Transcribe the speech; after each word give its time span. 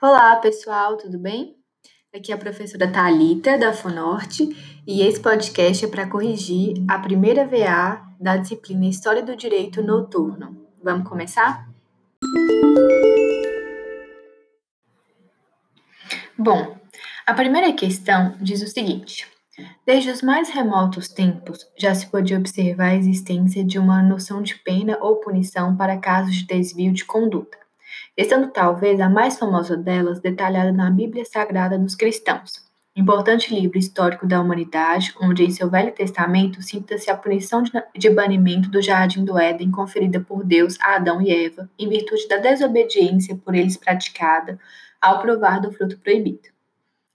Olá, 0.00 0.36
pessoal, 0.36 0.96
tudo 0.96 1.18
bem? 1.18 1.56
Aqui 2.14 2.32
é 2.32 2.34
a 2.34 2.38
professora 2.38 2.90
Talita 2.90 3.58
da 3.58 3.72
Fonorte 3.72 4.48
e 4.86 5.02
esse 5.02 5.20
podcast 5.20 5.84
é 5.84 5.88
para 5.88 6.08
corrigir 6.08 6.74
a 6.88 6.98
primeira 6.98 7.46
VA 7.46 8.02
da 8.20 8.36
disciplina 8.36 8.86
História 8.86 9.22
do 9.22 9.36
Direito 9.36 9.82
Noturno. 9.82 10.66
Vamos 10.82 11.08
começar? 11.08 11.68
Bom, 16.38 16.78
a 17.26 17.34
primeira 17.34 17.72
questão 17.72 18.36
diz 18.40 18.62
o 18.62 18.68
seguinte: 18.68 19.26
Desde 19.84 20.10
os 20.10 20.22
mais 20.22 20.50
remotos 20.50 21.08
tempos, 21.08 21.66
já 21.78 21.94
se 21.94 22.06
podia 22.06 22.38
observar 22.38 22.90
a 22.90 22.96
existência 22.96 23.64
de 23.64 23.78
uma 23.78 24.02
noção 24.02 24.42
de 24.42 24.54
pena 24.56 24.98
ou 25.00 25.16
punição 25.16 25.76
para 25.76 25.98
casos 25.98 26.34
de 26.36 26.46
desvio 26.46 26.92
de 26.92 27.04
conduta, 27.04 27.58
estando 28.16 28.50
talvez 28.50 29.00
a 29.00 29.08
mais 29.08 29.38
famosa 29.38 29.76
delas 29.76 30.20
detalhada 30.20 30.72
na 30.72 30.90
Bíblia 30.90 31.24
Sagrada 31.24 31.78
dos 31.78 31.94
cristãos, 31.94 32.64
importante 32.96 33.54
livro 33.54 33.78
histórico 33.78 34.26
da 34.26 34.40
humanidade, 34.40 35.14
onde 35.20 35.44
em 35.44 35.50
seu 35.50 35.68
Velho 35.68 35.92
Testamento 35.92 36.62
cita-se 36.62 37.10
a 37.10 37.16
punição 37.16 37.62
de 37.94 38.10
banimento 38.10 38.70
do 38.70 38.80
jardim 38.80 39.24
do 39.24 39.38
Éden 39.38 39.70
conferida 39.70 40.18
por 40.20 40.42
Deus 40.42 40.80
a 40.80 40.96
Adão 40.96 41.20
e 41.20 41.30
Eva, 41.30 41.68
em 41.78 41.88
virtude 41.88 42.26
da 42.26 42.38
desobediência 42.38 43.36
por 43.36 43.54
eles 43.54 43.76
praticada 43.76 44.58
ao 45.00 45.20
provar 45.20 45.60
do 45.60 45.70
fruto 45.70 45.98
proibido. 45.98 46.55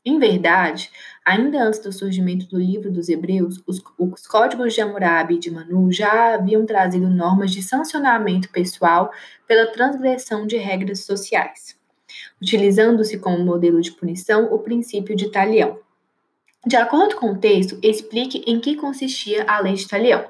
Em 0.04 0.18
verdade, 0.18 0.90
ainda 1.24 1.64
antes 1.64 1.80
do 1.80 1.94
surgimento 1.94 2.48
do 2.48 2.58
livro 2.58 2.92
dos 2.92 3.08
Hebreus, 3.08 3.62
os, 3.68 3.80
os 4.00 4.26
códigos 4.26 4.74
de 4.74 4.82
Hammurabi 4.82 5.36
e 5.36 5.40
de 5.40 5.52
Manu 5.52 5.92
já 5.92 6.34
haviam 6.34 6.66
trazido 6.66 7.08
normas 7.08 7.52
de 7.52 7.62
sancionamento 7.62 8.50
pessoal 8.50 9.12
pela 9.48 9.72
transgressão 9.72 10.48
de 10.48 10.58
regras 10.58 11.06
sociais, 11.06 11.78
utilizando-se 12.42 13.20
como 13.20 13.46
modelo 13.46 13.80
de 13.80 13.92
punição 13.92 14.52
o 14.52 14.58
princípio 14.58 15.16
de 15.16 15.30
Talião. 15.30 15.78
De 16.66 16.76
acordo 16.76 17.16
com 17.16 17.34
o 17.34 17.38
texto, 17.38 17.80
explique 17.84 18.44
em 18.48 18.60
que 18.60 18.76
consistia 18.76 19.44
a 19.48 19.60
lei 19.60 19.74
de 19.74 19.88
Talião. 19.88 20.26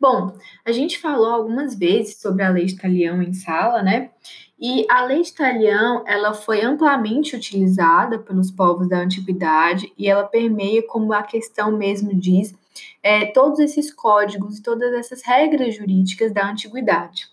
Bom, 0.00 0.36
a 0.64 0.70
gente 0.70 0.98
falou 0.98 1.30
algumas 1.30 1.74
vezes 1.74 2.20
sobre 2.20 2.44
a 2.44 2.48
lei 2.48 2.64
de 2.64 2.76
Talião 2.76 3.20
em 3.20 3.34
sala, 3.34 3.82
né? 3.82 4.12
E 4.60 4.84
a 4.90 5.06
lei 5.06 5.22
de 5.22 5.32
Talião, 5.32 6.04
ela 6.06 6.34
foi 6.34 6.60
amplamente 6.60 7.34
utilizada 7.34 8.18
pelos 8.18 8.50
povos 8.50 8.86
da 8.86 8.98
antiguidade 8.98 9.90
e 9.96 10.06
ela 10.06 10.24
permeia, 10.24 10.86
como 10.86 11.14
a 11.14 11.22
questão 11.22 11.72
mesmo 11.72 12.14
diz, 12.14 12.54
é, 13.02 13.24
todos 13.24 13.58
esses 13.58 13.90
códigos 13.90 14.58
e 14.58 14.62
todas 14.62 14.92
essas 14.92 15.22
regras 15.22 15.74
jurídicas 15.74 16.30
da 16.30 16.46
antiguidade. 16.46 17.28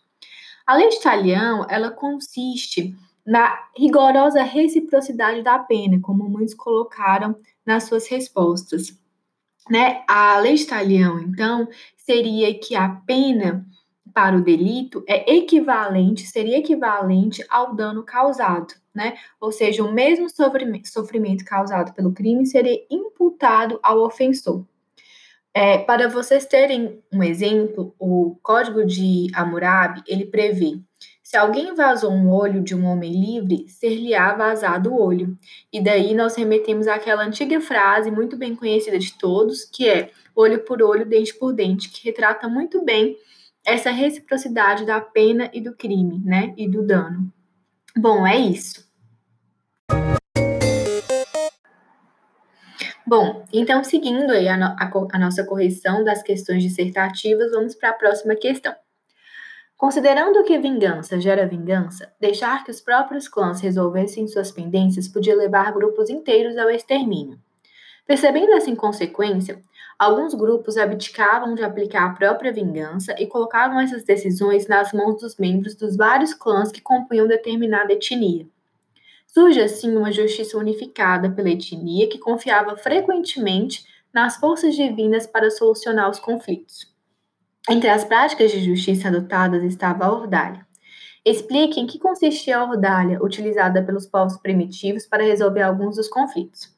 A 0.65 0.75
lei 0.75 0.87
de 0.87 1.01
Talião, 1.01 1.65
ela 1.69 1.91
consiste 1.91 2.95
na 3.25 3.59
rigorosa 3.77 4.41
reciprocidade 4.41 5.41
da 5.41 5.59
pena, 5.59 5.99
como 6.01 6.29
muitos 6.29 6.53
colocaram 6.53 7.35
nas 7.65 7.83
suas 7.83 8.07
respostas. 8.07 8.97
Né? 9.69 10.01
A 10.07 10.39
lei 10.39 10.55
de 10.55 10.65
Talião, 10.65 11.19
então, 11.19 11.67
seria 11.97 12.57
que 12.57 12.73
a 12.73 12.87
pena 12.87 13.65
para 14.17 14.35
o 14.35 14.41
delito 14.41 15.03
é 15.07 15.31
equivalente, 15.31 16.25
seria 16.25 16.57
equivalente 16.57 17.45
ao 17.47 17.75
dano 17.75 18.01
causado, 18.01 18.73
né? 18.91 19.13
Ou 19.39 19.51
seja, 19.51 19.83
o 19.83 19.93
mesmo 19.93 20.27
sofrimento 20.27 21.45
causado 21.45 21.93
pelo 21.93 22.11
crime 22.11 22.43
seria 22.47 22.83
imputado 22.89 23.79
ao 23.83 23.99
ofensor. 23.99 24.65
É, 25.53 25.77
para 25.77 26.09
vocês 26.09 26.47
terem 26.47 26.99
um 27.13 27.21
exemplo, 27.21 27.93
o 27.99 28.39
Código 28.41 28.83
de 28.83 29.27
Hammurabi, 29.35 30.01
ele 30.07 30.25
prevê 30.25 30.81
se 31.21 31.37
alguém 31.37 31.75
vazou 31.75 32.09
um 32.11 32.31
olho 32.31 32.63
de 32.63 32.73
um 32.73 32.85
homem 32.85 33.11
livre, 33.11 33.69
ser-lhe-á 33.69 34.33
vazado 34.33 34.93
o 34.93 34.99
olho. 34.99 35.37
E 35.71 35.79
daí 35.79 36.15
nós 36.15 36.35
remetemos 36.35 36.87
àquela 36.87 37.23
antiga 37.23 37.61
frase 37.61 38.09
muito 38.09 38.35
bem 38.35 38.55
conhecida 38.55 38.97
de 38.97 39.13
todos, 39.13 39.63
que 39.63 39.87
é 39.87 40.09
olho 40.35 40.65
por 40.65 40.81
olho, 40.81 41.05
dente 41.05 41.35
por 41.35 41.53
dente, 41.53 41.89
que 41.89 42.03
retrata 42.03 42.47
muito 42.47 42.83
bem 42.83 43.15
essa 43.67 43.91
reciprocidade 43.91 44.85
da 44.85 45.01
pena 45.01 45.51
e 45.53 45.59
do 45.59 45.75
crime, 45.75 46.21
né? 46.23 46.53
E 46.55 46.69
do 46.69 46.87
dano. 46.87 47.29
Bom, 47.97 48.25
é 48.25 48.37
isso. 48.37 48.87
Bom, 53.05 53.45
então, 53.51 53.83
seguindo 53.83 54.31
aí 54.31 54.47
a, 54.47 54.55
no, 54.55 54.65
a, 54.65 54.91
a 55.11 55.19
nossa 55.19 55.43
correção 55.43 56.03
das 56.03 56.23
questões 56.23 56.63
dissertativas, 56.63 57.51
vamos 57.51 57.75
para 57.75 57.89
a 57.89 57.93
próxima 57.93 58.35
questão. 58.35 58.73
Considerando 59.75 60.43
que 60.45 60.57
vingança 60.57 61.19
gera 61.19 61.45
vingança, 61.45 62.11
deixar 62.19 62.63
que 62.63 62.71
os 62.71 62.79
próprios 62.79 63.27
clãs 63.27 63.59
resolvessem 63.59 64.27
suas 64.27 64.49
pendências 64.49 65.09
podia 65.09 65.35
levar 65.35 65.73
grupos 65.73 66.09
inteiros 66.09 66.57
ao 66.57 66.69
extermínio. 66.69 67.37
Percebendo 68.05 68.53
essa 68.53 68.69
inconsequência, 68.69 69.61
Alguns 69.99 70.35
grupos 70.35 70.77
abdicavam 70.77 71.55
de 71.55 71.63
aplicar 71.63 72.05
a 72.05 72.13
própria 72.13 72.53
vingança 72.53 73.15
e 73.17 73.25
colocavam 73.25 73.79
essas 73.79 74.03
decisões 74.03 74.67
nas 74.67 74.93
mãos 74.93 75.19
dos 75.19 75.37
membros 75.37 75.73
dos 75.73 75.97
vários 75.97 76.35
clãs 76.35 76.71
que 76.71 76.79
compunham 76.79 77.27
determinada 77.27 77.91
etnia. 77.91 78.45
Surge 79.25 79.59
assim 79.59 79.97
uma 79.97 80.11
justiça 80.11 80.55
unificada 80.55 81.31
pela 81.31 81.49
etnia 81.49 82.07
que 82.07 82.19
confiava 82.19 82.77
frequentemente 82.77 83.85
nas 84.13 84.37
forças 84.37 84.75
divinas 84.75 85.25
para 85.25 85.49
solucionar 85.49 86.09
os 86.11 86.19
conflitos. 86.19 86.93
Entre 87.67 87.89
as 87.89 88.05
práticas 88.05 88.51
de 88.51 88.63
justiça 88.63 89.07
adotadas 89.07 89.63
estava 89.63 90.05
a 90.05 90.11
ordalha. 90.11 90.65
Explique 91.25 91.79
em 91.79 91.87
que 91.87 91.99
consistia 91.99 92.59
a 92.59 92.63
ordalha 92.63 93.21
utilizada 93.21 93.83
pelos 93.83 94.05
povos 94.05 94.37
primitivos 94.37 95.07
para 95.07 95.23
resolver 95.23 95.63
alguns 95.63 95.95
dos 95.95 96.07
conflitos. 96.07 96.76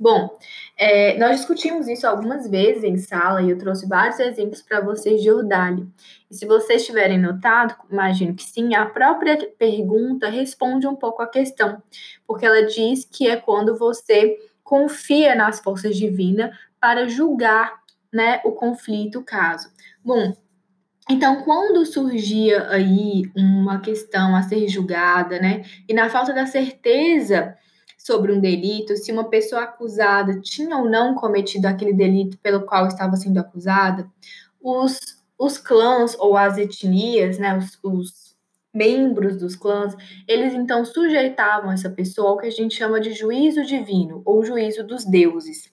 Bom, 0.00 0.38
é, 0.76 1.18
nós 1.18 1.38
discutimos 1.38 1.88
isso 1.88 2.06
algumas 2.06 2.48
vezes 2.48 2.84
em 2.84 2.96
sala 2.96 3.42
e 3.42 3.50
eu 3.50 3.58
trouxe 3.58 3.88
vários 3.88 4.20
exemplos 4.20 4.62
para 4.62 4.80
vocês 4.80 5.20
de 5.20 5.28
ordalho. 5.28 5.90
E 6.30 6.36
se 6.36 6.46
vocês 6.46 6.86
tiverem 6.86 7.18
notado, 7.18 7.74
imagino 7.90 8.32
que 8.32 8.44
sim, 8.44 8.76
a 8.76 8.86
própria 8.86 9.36
pergunta 9.58 10.28
responde 10.28 10.86
um 10.86 10.94
pouco 10.94 11.20
a 11.20 11.26
questão, 11.26 11.82
porque 12.24 12.46
ela 12.46 12.64
diz 12.64 13.04
que 13.04 13.26
é 13.26 13.36
quando 13.36 13.76
você 13.76 14.38
confia 14.62 15.34
nas 15.34 15.58
forças 15.58 15.96
divinas 15.96 16.56
para 16.78 17.08
julgar 17.08 17.82
né, 18.12 18.40
o 18.44 18.52
conflito, 18.52 19.18
o 19.18 19.24
caso. 19.24 19.68
Bom, 20.04 20.32
então, 21.10 21.42
quando 21.42 21.84
surgia 21.86 22.68
aí 22.68 23.22
uma 23.34 23.80
questão 23.80 24.36
a 24.36 24.42
ser 24.42 24.68
julgada, 24.68 25.40
né, 25.40 25.64
e 25.88 25.94
na 25.94 26.08
falta 26.08 26.32
da 26.32 26.46
certeza 26.46 27.56
sobre 28.08 28.32
um 28.32 28.40
delito, 28.40 28.96
se 28.96 29.12
uma 29.12 29.28
pessoa 29.28 29.64
acusada 29.64 30.40
tinha 30.40 30.78
ou 30.78 30.88
não 30.88 31.14
cometido 31.14 31.68
aquele 31.68 31.92
delito 31.92 32.38
pelo 32.38 32.62
qual 32.62 32.86
estava 32.86 33.16
sendo 33.16 33.38
acusada, 33.38 34.10
os, 34.58 34.98
os 35.38 35.58
clãs 35.58 36.16
ou 36.18 36.34
as 36.34 36.56
etnias, 36.56 37.38
né, 37.38 37.58
os, 37.58 37.78
os 37.84 38.36
membros 38.72 39.36
dos 39.36 39.54
clãs, 39.54 39.94
eles 40.26 40.54
então 40.54 40.86
sujeitavam 40.86 41.70
essa 41.70 41.90
pessoa 41.90 42.30
ao 42.30 42.38
que 42.38 42.46
a 42.46 42.50
gente 42.50 42.74
chama 42.74 42.98
de 42.98 43.12
juízo 43.12 43.62
divino 43.62 44.22
ou 44.24 44.42
juízo 44.42 44.82
dos 44.82 45.04
deuses. 45.04 45.70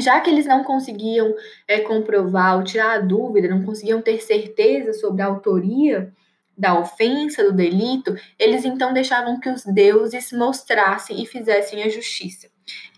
Já 0.00 0.20
que 0.20 0.30
eles 0.30 0.46
não 0.46 0.64
conseguiam 0.64 1.36
é, 1.68 1.78
comprovar 1.78 2.56
ou 2.56 2.64
tirar 2.64 2.96
a 2.96 3.00
dúvida, 3.00 3.46
não 3.46 3.62
conseguiam 3.64 4.02
ter 4.02 4.20
certeza 4.20 4.92
sobre 4.92 5.22
a 5.22 5.26
autoria 5.26 6.12
da 6.56 6.78
ofensa, 6.78 7.44
do 7.44 7.52
delito, 7.52 8.14
eles 8.38 8.64
então 8.64 8.92
deixavam 8.92 9.40
que 9.40 9.48
os 9.48 9.64
deuses 9.64 10.32
mostrassem 10.32 11.22
e 11.22 11.26
fizessem 11.26 11.82
a 11.82 11.88
justiça. 11.88 12.48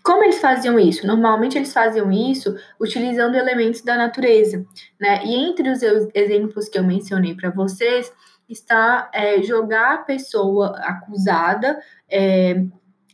Como 0.03 0.23
eles 0.23 0.39
faziam 0.39 0.79
isso? 0.79 1.05
Normalmente 1.05 1.57
eles 1.57 1.73
faziam 1.73 2.11
isso 2.11 2.55
utilizando 2.79 3.35
elementos 3.35 3.81
da 3.81 3.97
natureza, 3.97 4.65
né? 4.99 5.21
E 5.25 5.35
entre 5.35 5.69
os 5.69 5.81
exemplos 6.13 6.69
que 6.69 6.77
eu 6.77 6.83
mencionei 6.83 7.35
para 7.35 7.49
vocês 7.49 8.11
está 8.47 9.09
é, 9.13 9.41
jogar 9.43 9.95
a 9.95 9.97
pessoa 9.97 10.77
acusada 10.79 11.81
é, 12.09 12.63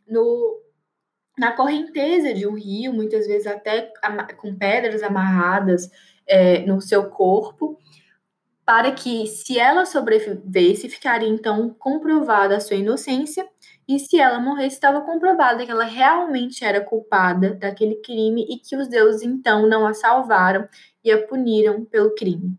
no, 0.08 0.62
na 1.38 1.54
correnteza 1.54 2.34
de 2.34 2.46
um 2.48 2.54
rio, 2.54 2.94
muitas 2.94 3.26
vezes 3.26 3.48
até 3.48 3.92
com 4.38 4.56
pedras 4.56 5.02
amarradas 5.02 5.90
é, 6.28 6.60
no 6.60 6.80
seu 6.80 7.10
corpo, 7.10 7.80
para 8.66 8.92
que, 8.92 9.28
se 9.28 9.60
ela 9.60 9.86
sobrevivesse, 9.86 10.90
ficaria 10.90 11.28
então 11.28 11.70
comprovada 11.78 12.56
a 12.56 12.60
sua 12.60 12.78
inocência, 12.78 13.46
e 13.88 14.00
se 14.00 14.18
ela 14.18 14.40
morresse, 14.40 14.76
estava 14.76 15.02
comprovada 15.02 15.66
que 15.66 15.72
ela 15.72 15.84
realmente 15.84 16.64
era 16.64 16.80
culpada 16.80 17.54
daquele 17.54 17.96
crime 17.96 18.46
e 18.50 18.58
que 18.58 18.78
os 18.78 18.88
deuses 18.88 19.24
então 19.24 19.68
não 19.68 19.86
a 19.86 19.94
salvaram 19.94 20.68
e 21.04 21.12
a 21.12 21.28
puniram 21.28 21.84
pelo 21.84 22.16
crime. 22.16 22.58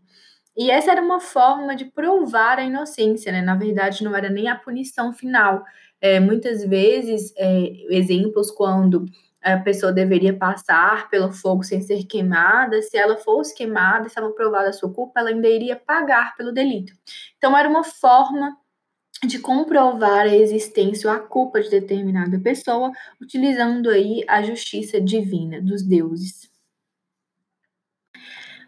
E 0.55 0.71
essa 0.71 0.91
era 0.91 1.01
uma 1.01 1.19
forma 1.19 1.75
de 1.75 1.85
provar 1.85 2.59
a 2.59 2.63
inocência, 2.63 3.31
né? 3.31 3.41
Na 3.41 3.55
verdade, 3.55 4.03
não 4.03 4.15
era 4.15 4.29
nem 4.29 4.47
a 4.47 4.55
punição 4.55 5.11
final. 5.11 5.63
É, 5.99 6.19
muitas 6.19 6.63
vezes, 6.63 7.33
é, 7.37 7.73
exemplos 7.89 8.51
quando 8.51 9.05
a 9.53 9.59
pessoa 9.59 9.93
deveria 9.93 10.35
passar 10.35 11.07
pelo 11.09 11.31
fogo 11.31 11.63
sem 11.63 11.79
ser 11.79 12.03
queimada. 12.05 12.81
Se 12.81 12.97
ela 12.97 13.15
fosse 13.15 13.53
queimada, 13.53 14.07
estava 14.07 14.31
provada 14.31 14.69
a 14.69 14.73
sua 14.73 14.91
culpa, 14.91 15.19
ela 15.19 15.29
ainda 15.29 15.47
iria 15.47 15.75
pagar 15.75 16.35
pelo 16.35 16.51
delito. 16.51 16.93
Então, 17.37 17.55
era 17.55 17.69
uma 17.69 17.83
forma 17.83 18.57
de 19.23 19.37
comprovar 19.37 20.25
a 20.25 20.35
existência 20.35 21.09
ou 21.09 21.15
a 21.15 21.19
culpa 21.19 21.61
de 21.61 21.69
determinada 21.69 22.39
pessoa, 22.39 22.91
utilizando 23.21 23.89
aí 23.89 24.23
a 24.27 24.41
justiça 24.41 24.99
divina 24.99 25.61
dos 25.61 25.83
deuses. 25.83 26.49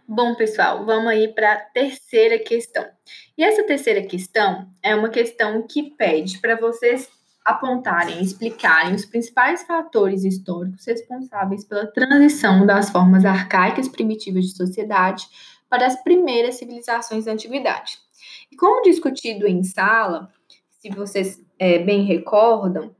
Bom, 0.07 0.35
pessoal, 0.35 0.85
vamos 0.85 1.07
aí 1.07 1.27
para 1.27 1.53
a 1.53 1.59
terceira 1.59 2.39
questão. 2.39 2.87
E 3.35 3.43
essa 3.43 3.63
terceira 3.63 4.01
questão 4.03 4.69
é 4.81 4.95
uma 4.95 5.09
questão 5.09 5.65
que 5.67 5.91
pede 5.95 6.39
para 6.39 6.55
vocês 6.55 7.09
apontarem, 7.47 8.21
explicarem 8.21 8.93
os 8.93 9.05
principais 9.05 9.63
fatores 9.63 10.25
históricos 10.25 10.85
responsáveis 10.85 11.63
pela 11.63 11.87
transição 11.87 12.65
das 12.65 12.89
formas 12.89 13.23
arcaicas 13.23 13.87
primitivas 13.87 14.47
de 14.47 14.57
sociedade 14.57 15.25
para 15.69 15.87
as 15.87 15.95
primeiras 16.03 16.55
civilizações 16.55 17.23
da 17.23 17.31
antiguidade. 17.31 17.99
E 18.51 18.57
como 18.57 18.81
discutido 18.81 19.47
em 19.47 19.63
sala, 19.63 20.29
se 20.71 20.89
vocês 20.89 21.41
é, 21.57 21.79
bem 21.79 22.03
recordam, 22.03 22.93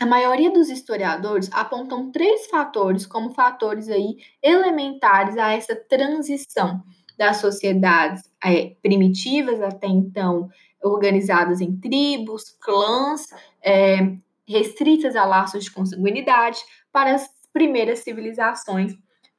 a 0.00 0.06
maioria 0.06 0.50
dos 0.50 0.70
historiadores 0.70 1.50
apontam 1.52 2.10
três 2.10 2.46
fatores 2.46 3.04
como 3.04 3.34
fatores 3.34 3.90
aí 3.90 4.16
elementares 4.42 5.36
a 5.36 5.52
essa 5.52 5.76
transição 5.76 6.82
das 7.18 7.38
sociedades 7.38 8.22
é, 8.42 8.74
primitivas 8.82 9.60
até 9.60 9.86
então 9.86 10.48
organizadas 10.82 11.60
em 11.60 11.76
tribos, 11.76 12.50
clãs, 12.60 13.28
é, 13.66 14.16
restritas 14.46 15.16
a 15.16 15.24
laços 15.24 15.64
de 15.64 15.70
consanguinidade, 15.70 16.58
para 16.92 17.14
as 17.14 17.28
primeiras 17.52 17.98
civilizações 17.98 18.94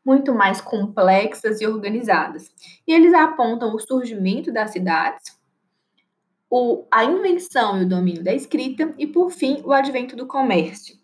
muito 0.05 0.33
mais 0.33 0.61
complexas 0.61 1.59
e 1.59 1.67
organizadas. 1.67 2.49
E 2.87 2.93
eles 2.93 3.13
apontam 3.13 3.73
o 3.75 3.79
surgimento 3.79 4.51
das 4.53 4.71
cidades, 4.71 5.37
o, 6.49 6.85
a 6.89 7.03
invenção 7.03 7.77
e 7.77 7.83
o 7.83 7.89
domínio 7.89 8.23
da 8.23 8.33
escrita 8.33 8.93
e, 8.97 9.05
por 9.05 9.31
fim, 9.31 9.61
o 9.65 9.73
advento 9.73 10.15
do 10.15 10.25
comércio. 10.25 10.95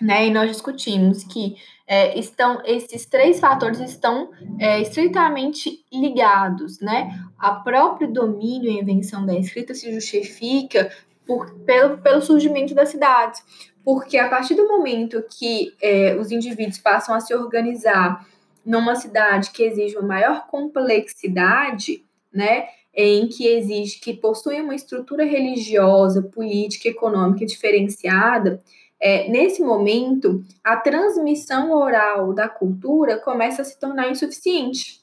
Né? 0.00 0.26
E 0.26 0.30
nós 0.30 0.50
discutimos 0.50 1.24
que 1.24 1.56
é, 1.86 2.18
estão 2.18 2.60
esses 2.64 3.06
três 3.06 3.40
fatores 3.40 3.80
estão 3.80 4.30
é, 4.60 4.80
estritamente 4.80 5.84
ligados, 5.92 6.78
né? 6.80 7.10
A 7.38 7.52
próprio 7.52 8.12
domínio 8.12 8.70
e 8.70 8.78
invenção 8.78 9.24
da 9.24 9.34
escrita 9.34 9.74
se 9.74 9.92
justifica 9.92 10.92
por, 11.28 11.52
pelo, 11.66 11.98
pelo 11.98 12.22
surgimento 12.22 12.74
das 12.74 12.88
cidades, 12.88 13.42
porque 13.84 14.16
a 14.16 14.30
partir 14.30 14.54
do 14.54 14.66
momento 14.66 15.22
que 15.38 15.74
é, 15.80 16.16
os 16.16 16.30
indivíduos 16.30 16.78
passam 16.78 17.14
a 17.14 17.20
se 17.20 17.34
organizar 17.34 18.26
numa 18.64 18.96
cidade 18.96 19.50
que 19.50 19.62
exige 19.62 19.96
uma 19.98 20.08
maior 20.08 20.46
complexidade, 20.46 22.02
né? 22.32 22.66
em 22.94 23.28
que 23.28 23.46
exige 23.46 24.00
que 24.00 24.14
possui 24.14 24.60
uma 24.60 24.74
estrutura 24.74 25.24
religiosa, 25.24 26.22
política, 26.22 26.88
econômica 26.88 27.44
diferenciada, 27.44 28.60
é, 29.00 29.28
nesse 29.28 29.62
momento 29.62 30.42
a 30.64 30.76
transmissão 30.76 31.70
oral 31.70 32.32
da 32.32 32.48
cultura 32.48 33.18
começa 33.18 33.62
a 33.62 33.64
se 33.64 33.78
tornar 33.78 34.10
insuficiente. 34.10 35.00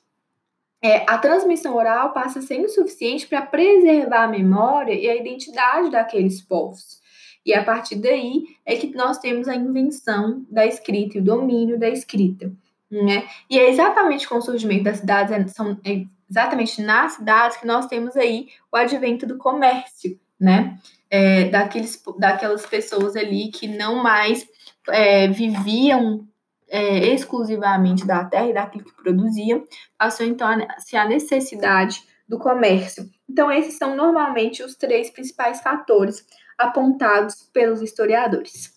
É, 0.83 1.09
a 1.09 1.17
transmissão 1.17 1.75
oral 1.75 2.13
passa 2.13 2.39
a 2.39 2.41
ser 2.41 2.59
insuficiente 2.59 3.25
para 3.27 3.41
preservar 3.41 4.25
a 4.25 4.27
memória 4.27 4.93
e 4.93 5.09
a 5.09 5.15
identidade 5.15 5.89
daqueles 5.89 6.41
povos. 6.41 6.99
E 7.45 7.53
a 7.53 7.63
partir 7.63 7.95
daí 7.95 8.43
é 8.65 8.75
que 8.75 8.95
nós 8.95 9.19
temos 9.19 9.47
a 9.47 9.55
invenção 9.55 10.45
da 10.49 10.65
escrita 10.65 11.17
e 11.17 11.21
o 11.21 11.23
domínio 11.23 11.79
da 11.79 11.89
escrita. 11.89 12.51
Né? 12.89 13.27
E 13.49 13.59
é 13.59 13.69
exatamente 13.69 14.27
com 14.27 14.35
o 14.37 14.41
surgimento 14.41 14.83
das 14.83 14.97
cidades, 14.97 15.31
é, 15.31 15.47
são 15.47 15.77
é 15.83 16.05
exatamente 16.29 16.81
nas 16.81 17.13
cidades 17.13 17.57
que 17.57 17.67
nós 17.67 17.87
temos 17.87 18.15
aí 18.15 18.47
o 18.71 18.77
advento 18.77 19.25
do 19.25 19.37
comércio, 19.37 20.19
né? 20.39 20.77
É, 21.09 21.45
daqueles, 21.45 22.01
daquelas 22.17 22.65
pessoas 22.65 23.15
ali 23.15 23.49
que 23.49 23.67
não 23.67 24.01
mais 24.01 24.47
é, 24.89 25.27
viviam 25.27 26.27
é, 26.69 27.07
exclusivamente 27.13 28.05
da 28.05 28.23
terra 28.25 28.49
e 28.49 28.53
daquilo 28.53 28.85
que 28.85 28.95
produziam, 28.95 29.63
passou 29.97 30.25
então 30.25 30.47
a 30.47 30.79
se 30.79 30.97
a 30.97 31.07
necessidade 31.07 32.03
do 32.27 32.39
comércio. 32.39 33.09
Então, 33.29 33.51
esses 33.51 33.77
são 33.77 33.95
normalmente 33.95 34.63
os 34.63 34.75
três 34.75 35.09
principais 35.09 35.61
fatores 35.61 36.25
apontados 36.57 37.49
pelos 37.53 37.81
historiadores. 37.81 38.73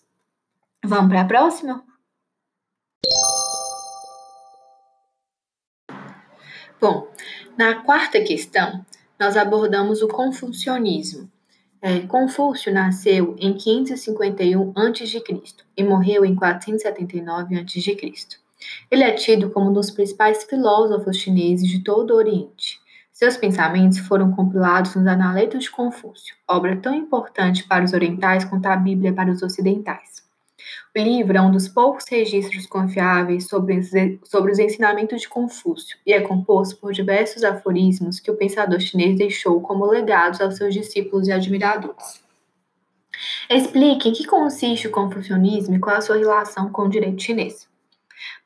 Vamos 0.83 1.09
para 1.09 1.21
a 1.21 1.25
próxima? 1.25 1.83
Bom, 6.79 7.11
na 7.57 7.83
quarta 7.83 8.23
questão, 8.23 8.85
nós 9.19 9.35
abordamos 9.35 10.01
o 10.01 10.07
confucionismo. 10.07 11.29
É, 11.81 11.99
Confúcio 12.01 12.73
nasceu 12.73 13.35
em 13.39 13.53
551 13.53 14.73
a.C. 14.75 15.23
e 15.77 15.83
morreu 15.83 16.25
em 16.25 16.35
479 16.35 17.55
a.C. 17.57 17.97
Ele 18.91 19.03
é 19.03 19.13
tido 19.13 19.49
como 19.49 19.69
um 19.69 19.73
dos 19.73 19.89
principais 19.89 20.43
filósofos 20.43 21.15
chineses 21.15 21.69
de 21.69 21.81
todo 21.81 22.11
o 22.11 22.17
Oriente. 22.17 22.79
Seus 23.13 23.37
pensamentos 23.37 23.99
foram 23.99 24.31
compilados 24.31 24.95
nos 24.95 25.07
Analetos 25.07 25.65
de 25.65 25.71
Confúcio, 25.71 26.35
obra 26.47 26.75
tão 26.75 26.93
importante 26.93 27.65
para 27.65 27.85
os 27.85 27.93
orientais 27.93 28.43
quanto 28.43 28.65
a 28.65 28.75
Bíblia 28.75 29.13
para 29.13 29.31
os 29.31 29.41
ocidentais. 29.41 30.28
O 30.95 30.99
livro 30.99 31.37
é 31.37 31.41
um 31.41 31.51
dos 31.51 31.67
poucos 31.67 32.05
registros 32.09 32.65
confiáveis 32.65 33.47
sobre, 33.47 33.79
sobre 34.23 34.51
os 34.51 34.57
ensinamentos 34.57 35.21
de 35.21 35.29
Confúcio 35.29 35.95
e 36.03 36.11
é 36.11 36.19
composto 36.19 36.77
por 36.77 36.91
diversos 36.91 37.43
aforismos 37.43 38.19
que 38.19 38.31
o 38.31 38.35
pensador 38.35 38.79
chinês 38.79 39.15
deixou 39.15 39.61
como 39.61 39.85
legados 39.85 40.41
aos 40.41 40.57
seus 40.57 40.73
discípulos 40.73 41.27
e 41.27 41.31
admiradores. 41.31 42.23
Explique 43.49 44.09
em 44.09 44.13
que 44.13 44.25
consiste 44.25 44.87
o 44.87 44.91
confucionismo 44.91 45.75
e 45.75 45.79
qual 45.79 45.97
a 45.97 46.01
sua 46.01 46.17
relação 46.17 46.71
com 46.71 46.83
o 46.83 46.89
direito 46.89 47.21
chinês. 47.21 47.69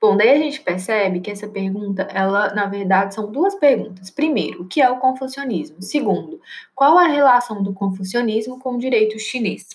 Bom, 0.02 0.18
daí 0.18 0.30
a 0.30 0.38
gente 0.38 0.60
percebe 0.62 1.22
que 1.22 1.32
essa 1.32 1.48
pergunta, 1.48 2.04
ela, 2.12 2.54
na 2.54 2.66
verdade, 2.66 3.16
são 3.16 3.32
duas 3.32 3.56
perguntas. 3.56 4.10
Primeiro, 4.10 4.64
o 4.64 4.68
que 4.68 4.82
é 4.82 4.90
o 4.90 5.00
confucionismo? 5.00 5.82
Segundo, 5.82 6.42
qual 6.76 6.98
a 6.98 7.08
relação 7.08 7.64
do 7.64 7.74
confucionismo 7.74 8.60
com 8.60 8.76
o 8.76 8.80
direito 8.80 9.18
chinês? 9.18 9.70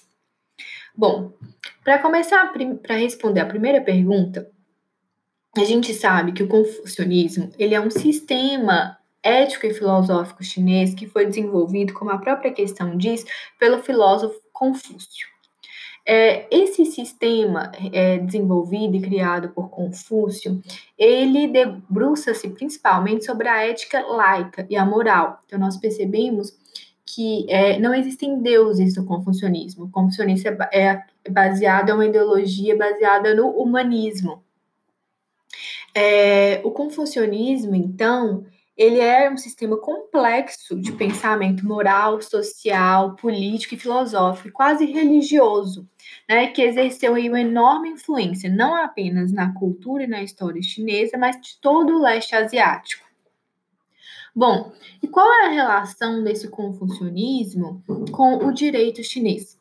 Bom, 0.94 1.32
para 1.88 2.00
começar, 2.00 2.52
para 2.82 2.96
responder 2.96 3.40
a 3.40 3.46
primeira 3.46 3.80
pergunta, 3.80 4.50
a 5.56 5.64
gente 5.64 5.94
sabe 5.94 6.32
que 6.32 6.42
o 6.42 6.46
confucionismo 6.46 7.50
ele 7.58 7.74
é 7.74 7.80
um 7.80 7.90
sistema 7.90 8.98
ético 9.22 9.64
e 9.64 9.72
filosófico 9.72 10.44
chinês 10.44 10.92
que 10.92 11.06
foi 11.06 11.24
desenvolvido, 11.24 11.94
como 11.94 12.10
a 12.10 12.18
própria 12.18 12.52
questão 12.52 12.94
diz, 12.94 13.24
pelo 13.58 13.82
filósofo 13.82 14.38
Confúcio. 14.52 15.26
É, 16.06 16.46
esse 16.54 16.84
sistema 16.84 17.72
é, 17.90 18.18
desenvolvido 18.18 18.94
e 18.94 19.00
criado 19.00 19.48
por 19.54 19.70
Confúcio, 19.70 20.60
ele 20.98 21.48
debruça-se 21.48 22.50
principalmente 22.50 23.24
sobre 23.24 23.48
a 23.48 23.66
ética 23.66 24.06
laica 24.06 24.66
e 24.68 24.76
a 24.76 24.84
moral. 24.84 25.40
Então, 25.46 25.58
nós 25.58 25.78
percebemos 25.78 26.54
que 27.08 27.46
é, 27.48 27.78
não 27.78 27.94
existem 27.94 28.38
deuses 28.40 28.94
no 28.96 29.06
confucionismo. 29.06 29.86
O 29.86 29.90
confucionismo 29.90 30.50
é, 30.70 30.90
é, 30.90 31.30
baseado, 31.30 31.88
é 31.88 31.94
uma 31.94 32.04
ideologia 32.04 32.76
baseada 32.76 33.34
no 33.34 33.48
humanismo. 33.48 34.42
É, 35.94 36.60
o 36.62 36.70
confucionismo, 36.70 37.74
então, 37.74 38.44
ele 38.76 39.00
é 39.00 39.30
um 39.30 39.38
sistema 39.38 39.78
complexo 39.78 40.78
de 40.78 40.92
pensamento 40.92 41.66
moral, 41.66 42.20
social, 42.20 43.16
político 43.16 43.74
e 43.74 43.78
filosófico, 43.78 44.52
quase 44.52 44.84
religioso, 44.84 45.88
né, 46.28 46.48
que 46.48 46.60
exerceu 46.60 47.14
uma 47.14 47.40
enorme 47.40 47.88
influência 47.88 48.50
não 48.50 48.76
apenas 48.76 49.32
na 49.32 49.54
cultura 49.54 50.04
e 50.04 50.06
na 50.06 50.22
história 50.22 50.60
chinesa, 50.62 51.16
mas 51.16 51.40
de 51.40 51.58
todo 51.58 51.96
o 51.96 52.02
leste 52.02 52.36
asiático. 52.36 53.07
Bom, 54.38 54.70
e 55.02 55.08
qual 55.08 55.28
é 55.32 55.46
a 55.46 55.50
relação 55.50 56.22
desse 56.22 56.46
confucionismo 56.46 57.82
com 58.12 58.36
o 58.36 58.52
direito 58.52 59.02
chinês? 59.02 59.58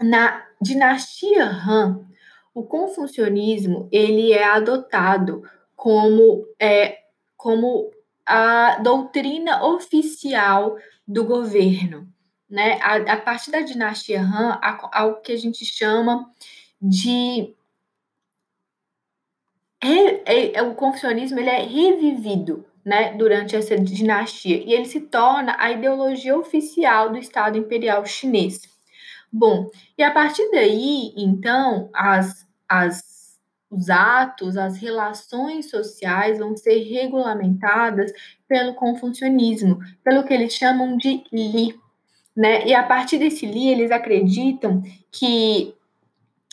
Na 0.00 0.44
dinastia 0.60 1.44
Han, 1.44 2.04
o 2.52 2.64
confucionismo 2.64 3.88
ele 3.92 4.32
é 4.32 4.42
adotado 4.42 5.48
como, 5.76 6.44
é, 6.58 6.98
como 7.36 7.92
a 8.26 8.76
doutrina 8.80 9.64
oficial 9.64 10.76
do 11.06 11.24
governo. 11.24 12.12
Né? 12.50 12.80
A, 12.82 12.96
a 12.96 13.16
partir 13.18 13.52
da 13.52 13.60
dinastia 13.60 14.20
Han, 14.20 14.58
algo 14.90 15.20
que 15.20 15.30
a 15.30 15.38
gente 15.38 15.64
chama 15.64 16.28
de 16.82 17.54
é, 19.80 20.56
é, 20.56 20.62
o 20.62 20.74
confucionismo 20.74 21.38
ele 21.38 21.50
é 21.50 21.62
revivido 21.62 22.66
né, 22.86 23.14
durante 23.14 23.56
essa 23.56 23.76
dinastia, 23.76 24.62
e 24.64 24.72
ele 24.72 24.84
se 24.84 25.00
torna 25.00 25.56
a 25.58 25.72
ideologia 25.72 26.38
oficial 26.38 27.10
do 27.10 27.18
Estado 27.18 27.58
Imperial 27.58 28.06
Chinês. 28.06 28.60
Bom, 29.32 29.68
e 29.98 30.04
a 30.04 30.12
partir 30.12 30.48
daí, 30.52 31.12
então, 31.16 31.90
as, 31.92 32.46
as, 32.68 33.40
os 33.68 33.90
atos, 33.90 34.56
as 34.56 34.76
relações 34.76 35.68
sociais 35.68 36.38
vão 36.38 36.56
ser 36.56 36.78
regulamentadas 36.84 38.12
pelo 38.46 38.74
confucionismo, 38.74 39.80
pelo 40.04 40.22
que 40.22 40.32
eles 40.32 40.54
chamam 40.54 40.96
de 40.96 41.24
Li. 41.32 41.74
né? 42.36 42.68
E 42.68 42.72
a 42.72 42.84
partir 42.84 43.18
desse 43.18 43.46
li, 43.46 43.68
eles 43.68 43.90
acreditam 43.90 44.80
que 45.10 45.74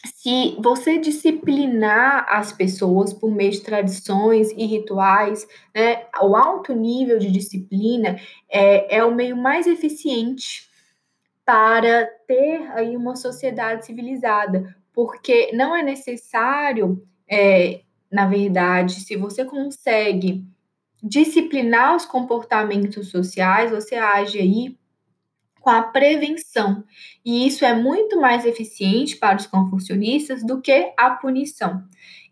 se 0.05 0.57
você 0.59 0.97
disciplinar 0.97 2.25
as 2.29 2.51
pessoas 2.51 3.13
por 3.13 3.31
meio 3.31 3.51
de 3.51 3.61
tradições 3.61 4.51
e 4.51 4.65
rituais, 4.65 5.47
né, 5.73 6.05
o 6.21 6.35
alto 6.35 6.73
nível 6.73 7.17
de 7.17 7.31
disciplina 7.31 8.19
é, 8.49 8.97
é 8.97 9.05
o 9.05 9.15
meio 9.15 9.37
mais 9.37 9.65
eficiente 9.65 10.69
para 11.45 12.05
ter 12.27 12.69
aí 12.71 12.95
uma 12.97 13.15
sociedade 13.15 13.85
civilizada, 13.85 14.75
porque 14.93 15.51
não 15.53 15.75
é 15.75 15.81
necessário, 15.81 17.01
é, 17.29 17.81
na 18.11 18.27
verdade, 18.27 19.01
se 19.01 19.15
você 19.15 19.43
consegue 19.45 20.45
disciplinar 21.01 21.95
os 21.95 22.05
comportamentos 22.05 23.09
sociais, 23.09 23.71
você 23.71 23.95
age 23.95 24.39
aí 24.39 24.77
com 25.63 25.69
a 25.69 25.81
prevenção. 25.81 26.83
E 27.25 27.47
isso 27.47 27.63
é 27.63 27.73
muito 27.73 28.19
mais 28.19 28.45
eficiente 28.45 29.15
para 29.15 29.37
os 29.37 29.47
confucionistas 29.47 30.45
do 30.45 30.61
que 30.61 30.93
a 30.97 31.11
punição. 31.11 31.81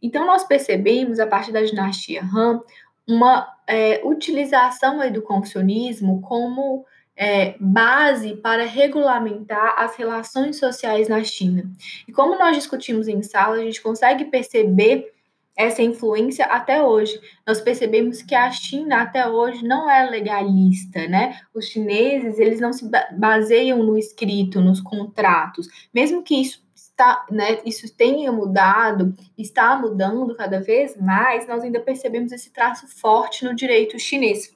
Então, 0.01 0.25
nós 0.25 0.43
percebemos, 0.43 1.17
a 1.17 1.25
partir 1.25 1.53
da 1.53 1.63
dinastia 1.63 2.23
Han, 2.23 2.59
uma 3.07 3.47
é, 3.65 4.01
utilização 4.03 4.99
do 5.09 5.21
confucionismo 5.21 6.21
como 6.21 6.85
é, 7.15 7.55
base 7.57 8.35
para 8.35 8.65
regulamentar 8.65 9.75
as 9.77 9.95
relações 9.95 10.57
sociais 10.57 11.07
na 11.07 11.23
China. 11.23 11.71
E 12.05 12.11
como 12.11 12.37
nós 12.37 12.57
discutimos 12.57 13.07
em 13.07 13.23
sala, 13.23 13.55
a 13.55 13.63
gente 13.63 13.81
consegue 13.81 14.25
perceber 14.25 15.13
essa 15.57 15.81
influência 15.81 16.45
até 16.45 16.81
hoje. 16.83 17.19
Nós 17.45 17.61
percebemos 17.61 18.21
que 18.21 18.33
a 18.33 18.49
China 18.51 19.01
até 19.01 19.27
hoje 19.27 19.63
não 19.63 19.89
é 19.89 20.09
legalista, 20.09 21.07
né? 21.07 21.39
Os 21.53 21.65
chineses, 21.65 22.39
eles 22.39 22.59
não 22.59 22.73
se 22.73 22.89
baseiam 23.17 23.83
no 23.83 23.97
escrito, 23.97 24.61
nos 24.61 24.79
contratos, 24.79 25.67
mesmo 25.93 26.23
que 26.23 26.35
isso 26.35 26.61
está, 26.73 27.25
né, 27.31 27.59
isso 27.65 27.93
tenha 27.95 28.31
mudado, 28.31 29.15
está 29.37 29.77
mudando 29.77 30.35
cada 30.35 30.59
vez 30.59 30.95
mais, 30.97 31.47
nós 31.47 31.63
ainda 31.63 31.79
percebemos 31.79 32.31
esse 32.31 32.51
traço 32.51 32.87
forte 32.87 33.43
no 33.43 33.55
direito 33.55 33.97
chinês. 33.99 34.55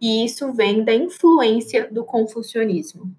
E 0.00 0.24
isso 0.24 0.52
vem 0.52 0.84
da 0.84 0.94
influência 0.94 1.88
do 1.90 2.04
confucionismo. 2.04 3.10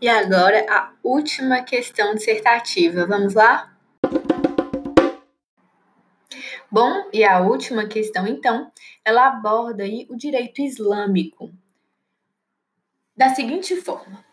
E 0.00 0.08
agora 0.08 0.64
a 0.70 0.92
última 1.04 1.62
questão 1.62 2.14
dissertativa. 2.14 3.06
Vamos 3.06 3.34
lá? 3.34 3.76
Bom, 6.70 7.08
e 7.12 7.24
a 7.24 7.40
última 7.40 7.86
questão, 7.86 8.26
então, 8.26 8.70
ela 9.04 9.26
aborda 9.26 9.82
aí 9.82 10.06
o 10.08 10.16
direito 10.16 10.62
islâmico 10.62 11.52
da 13.16 13.28
seguinte 13.34 13.76
forma: 13.76 14.24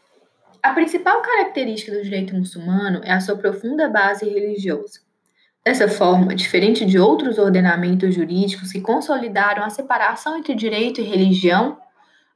a 0.61 0.73
principal 0.73 1.21
característica 1.21 1.91
do 1.91 2.03
direito 2.03 2.35
muçulmano 2.35 3.01
é 3.03 3.11
a 3.11 3.19
sua 3.19 3.35
profunda 3.35 3.89
base 3.89 4.27
religiosa. 4.27 5.01
Dessa 5.65 5.89
forma, 5.89 6.33
diferente 6.33 6.85
de 6.85 6.97
outros 6.97 7.37
ordenamentos 7.37 8.15
jurídicos 8.15 8.71
que 8.71 8.79
consolidaram 8.79 9.63
a 9.63 9.69
separação 9.69 10.37
entre 10.37 10.55
direito 10.55 11.01
e 11.01 11.03
religião, 11.03 11.77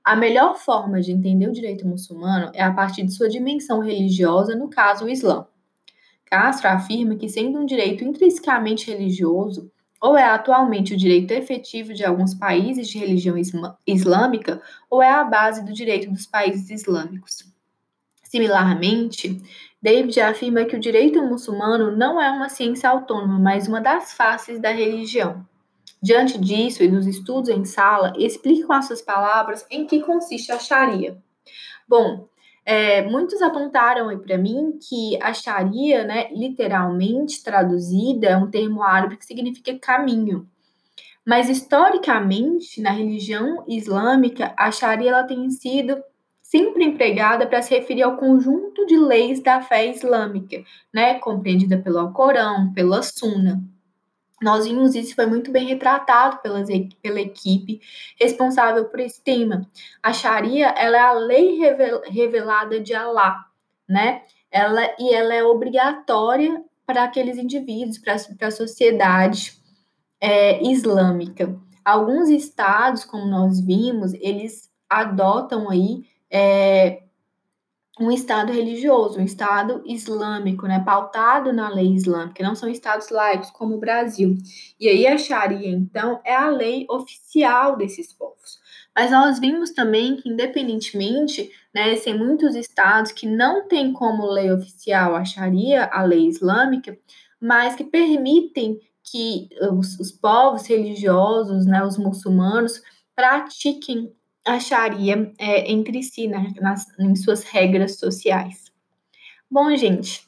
a 0.04 0.16
melhor 0.16 0.58
forma 0.58 1.00
de 1.00 1.12
entender 1.12 1.48
o 1.48 1.54
direito 1.54 1.88
muçulmano 1.88 2.52
é 2.54 2.62
a 2.62 2.74
partir 2.74 3.04
de 3.04 3.14
sua 3.14 3.30
dimensão 3.30 3.80
religiosa, 3.80 4.56
no 4.56 4.70
caso 4.70 5.06
o 5.06 5.10
Islã. 5.10 5.48
Castro 6.32 6.70
afirma 6.70 7.18
que, 7.18 7.28
sendo 7.28 7.60
um 7.60 7.66
direito 7.66 8.06
intrinsecamente 8.06 8.90
religioso, 8.90 9.70
ou 10.02 10.18
é 10.18 10.24
atualmente 10.24 10.94
o 10.94 10.98
direito 10.98 11.32
efetivo 11.32 11.94
de 11.94 12.06
alguns 12.06 12.34
países 12.34 12.88
de 12.88 12.98
religião 12.98 13.36
islâmica, 13.86 14.62
ou 14.90 15.04
é 15.04 15.12
a 15.12 15.26
base 15.26 15.62
do 15.66 15.74
direito 15.74 16.10
dos 16.10 16.26
países 16.26 16.70
islâmicos. 16.70 17.44
Similarmente, 18.24 19.42
David 19.82 20.22
afirma 20.22 20.64
que 20.64 20.78
o 20.78 20.80
direito 20.80 21.22
muçulmano 21.22 21.98
não 21.98 22.20
é 22.20 22.32
uma 22.32 22.48
ciência 22.48 22.90
autônoma, 22.90 23.38
mas 23.38 23.68
uma 23.68 23.82
das 23.82 24.14
faces 24.14 24.58
da 24.58 24.72
religião. 24.72 25.46
Diante 26.02 26.40
disso 26.40 26.82
e 26.82 26.88
dos 26.88 27.06
estudos 27.06 27.50
em 27.50 27.66
sala, 27.66 28.14
explique 28.18 28.64
com 28.64 28.72
as 28.72 28.88
suas 28.88 29.02
palavras 29.02 29.66
em 29.70 29.86
que 29.86 30.00
consiste 30.00 30.50
a 30.50 30.58
Sharia. 30.58 31.18
Bom, 31.86 32.30
é, 32.66 33.02
muitos 33.02 33.42
apontaram 33.42 34.18
para 34.20 34.38
mim 34.38 34.78
que 34.80 35.18
a 35.22 35.34
Sharia, 35.34 36.04
né, 36.04 36.30
literalmente 36.32 37.44
traduzida, 37.44 38.28
é 38.28 38.38
um 38.38 38.50
termo 38.50 38.84
árabe 38.84 39.18
que 39.18 39.26
significa 39.26 39.78
caminho. 39.80 40.48
Mas 41.26 41.50
historicamente, 41.50 42.82
na 42.82 42.92
religião 42.92 43.64
islâmica, 43.68 44.54
a 44.58 44.72
Sharia 44.72 45.10
ela 45.10 45.24
tem 45.24 45.50
sido 45.50 46.02
sempre 46.42 46.84
empregada 46.84 47.48
para 47.48 47.62
se 47.62 47.74
referir 47.74 48.04
ao 48.04 48.18
conjunto 48.18 48.86
de 48.86 48.98
leis 48.98 49.42
da 49.42 49.62
fé 49.62 49.88
islâmica, 49.88 50.64
né, 50.94 51.16
compreendida 51.20 51.78
pelo 51.78 52.00
Alcorão, 52.00 52.74
pela 52.74 53.02
Sunna. 53.02 53.64
Nós 54.42 54.66
vimos 54.66 54.96
isso 54.96 55.14
foi 55.14 55.28
muito 55.28 55.52
bem 55.52 55.68
retratado 55.68 56.38
pelas, 56.42 56.68
pela 57.02 57.22
equipe 57.22 57.80
responsável 58.20 58.86
por 58.86 59.00
esse 59.00 59.22
tema. 59.24 59.70
A 60.02 60.12
Sharia 60.12 60.68
ela 60.70 60.98
é 60.98 61.02
a 61.02 61.14
lei 61.14 61.60
revelada 62.10 62.80
de 62.80 62.94
Allah, 62.94 63.46
né? 63.88 64.24
Ela, 64.50 64.82
e 65.00 65.14
ela 65.14 65.34
é 65.34 65.44
obrigatória 65.44 66.64
para 66.86 67.04
aqueles 67.04 67.38
indivíduos, 67.38 67.98
para, 67.98 68.16
para 68.38 68.48
a 68.48 68.52
sociedade 68.52 69.54
é, 70.20 70.62
islâmica. 70.64 71.56
Alguns 71.86 72.30
estados, 72.30 73.06
como 73.06 73.26
nós 73.26 73.60
vimos, 73.60 74.14
eles 74.16 74.70
adotam 74.90 75.70
aí 75.70 76.04
é, 76.30 77.04
um 78.02 78.12
Estado 78.12 78.52
religioso, 78.52 79.20
um 79.20 79.24
Estado 79.24 79.84
islâmico, 79.86 80.66
né, 80.66 80.80
pautado 80.84 81.54
na 81.54 81.70
lei 81.70 81.94
islâmica, 81.94 82.44
não 82.44 82.56
são 82.56 82.68
Estados 82.68 83.10
laicos 83.10 83.52
como 83.52 83.76
o 83.76 83.80
Brasil. 83.80 84.36
E 84.80 84.88
aí 84.88 85.06
a 85.06 85.18
Sharia, 85.18 85.70
então, 85.70 86.20
é 86.26 86.34
a 86.34 86.50
lei 86.50 86.86
oficial 86.90 87.78
desses 87.78 88.12
povos. 88.12 88.60
Mas 88.96 89.12
nós 89.12 89.40
vimos 89.40 89.70
também 89.72 90.16
que, 90.18 90.30
independentemente, 90.30 91.50
né, 91.74 91.96
tem 91.96 92.18
muitos 92.18 92.56
estados 92.56 93.12
que 93.12 93.28
não 93.28 93.68
têm 93.68 93.94
como 93.94 94.26
lei 94.26 94.52
oficial 94.52 95.16
a 95.16 95.24
Sharia, 95.24 95.86
a 95.86 96.04
lei 96.04 96.28
islâmica, 96.28 96.98
mas 97.40 97.76
que 97.76 97.84
permitem 97.84 98.80
que 99.04 99.48
os, 99.72 100.00
os 100.00 100.12
povos 100.12 100.68
religiosos, 100.68 101.66
né, 101.66 101.84
os 101.84 101.98
muçulmanos, 101.98 102.82
pratiquem 103.16 104.12
a 104.46 104.60
Sharia 104.60 105.34
é, 105.38 105.72
entre 105.72 106.02
si, 106.04 106.28
né, 106.28 106.54
nas, 106.60 106.86
em 107.00 107.16
suas 107.16 107.44
regras 107.44 107.98
sociais. 107.98 108.72
Bom, 109.50 109.76
gente, 109.76 110.28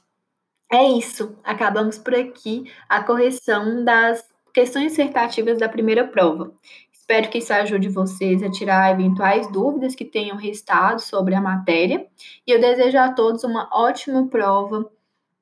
é 0.72 0.84
isso. 0.90 1.38
Acabamos 1.44 1.98
por 1.98 2.16
aqui 2.16 2.72
a 2.90 3.04
correção 3.04 3.84
das 3.84 4.24
questões 4.54 4.90
dissertativas 4.90 5.58
da 5.58 5.70
primeira 5.70 6.08
prova. 6.08 6.54
Espero 6.92 7.30
que 7.30 7.40
isso 7.40 7.52
ajude 7.54 7.90
vocês 7.90 8.42
a 8.42 8.50
tirar 8.50 8.92
eventuais 8.92 9.52
dúvidas 9.52 9.96
que 9.96 10.06
tenham 10.06 10.38
restado 10.38 11.02
sobre 11.02 11.36
a 11.36 11.42
matéria. 11.42 12.08
E 12.48 12.52
eu 12.52 12.62
desejo 12.62 12.98
a 12.98 13.12
todos 13.12 13.44
uma 13.44 13.70
ótima 13.74 14.28
prova 14.28 14.90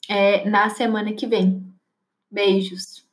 é, 0.10 0.50
na 0.50 0.70
semana 0.70 1.14
que 1.14 1.28
vem. 1.28 1.64
Beijos! 2.30 3.11